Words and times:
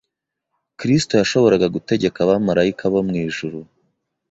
Kristo 0.79 1.13
yashoboraga 1.21 1.67
gutegeka 1.75 2.17
abamaraika 2.21 2.83
bo 2.93 3.01
mu 3.07 3.13
ijuru 3.25 3.57